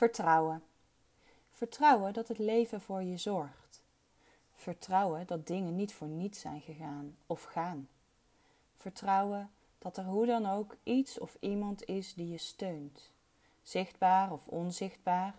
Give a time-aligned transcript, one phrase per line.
[0.00, 0.62] Vertrouwen.
[1.50, 3.82] Vertrouwen dat het leven voor je zorgt.
[4.54, 7.88] Vertrouwen dat dingen niet voor niets zijn gegaan of gaan.
[8.76, 13.10] Vertrouwen dat er hoe dan ook iets of iemand is die je steunt,
[13.62, 15.34] zichtbaar of onzichtbaar.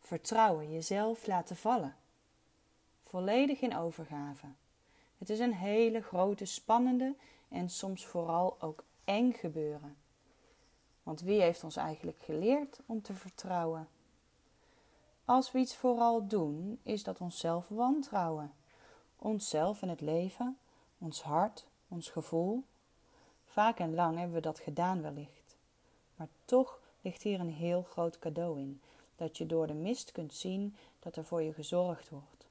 [0.00, 1.96] Vertrouwen jezelf laten vallen.
[3.00, 4.46] Volledig in overgave.
[5.18, 7.14] Het is een hele grote, spannende
[7.48, 9.96] en soms vooral ook eng gebeuren.
[11.10, 13.88] Want wie heeft ons eigenlijk geleerd om te vertrouwen?
[15.24, 18.52] Als we iets vooral doen, is dat onszelf wantrouwen.
[19.16, 20.58] Onszelf en het leven,
[20.98, 22.64] ons hart, ons gevoel.
[23.46, 25.56] Vaak en lang hebben we dat gedaan wellicht.
[26.16, 28.80] Maar toch ligt hier een heel groot cadeau in.
[29.16, 32.46] Dat je door de mist kunt zien dat er voor je gezorgd wordt.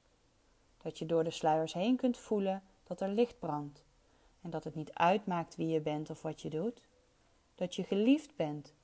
[0.82, 3.82] Dat je door de sluiers heen kunt voelen dat er licht brandt.
[4.42, 6.88] En dat het niet uitmaakt wie je bent of wat je doet.
[7.60, 8.74] Dat je geliefd bent.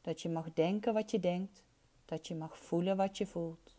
[0.00, 1.64] Dat je mag denken wat je denkt.
[2.04, 3.74] Dat je mag voelen wat je voelt.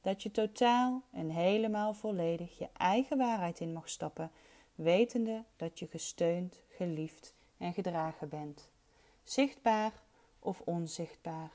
[0.00, 4.30] Dat je totaal en helemaal volledig je eigen waarheid in mag stappen,
[4.74, 8.68] wetende dat je gesteund, geliefd en gedragen bent.
[9.22, 9.92] Zichtbaar
[10.38, 11.52] of onzichtbaar.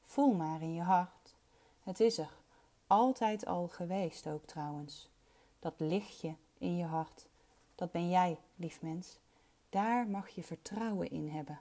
[0.00, 1.34] Voel maar in je hart.
[1.82, 2.36] Het is er
[2.86, 5.10] altijd al geweest ook trouwens.
[5.58, 7.28] Dat lichtje in je hart,
[7.74, 9.22] dat ben jij, lief mens.
[9.74, 11.60] Daar mag je vertrouwen in hebben.